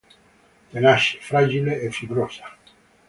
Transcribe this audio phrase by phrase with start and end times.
[0.71, 2.45] Tenace, fragile e fibrosa.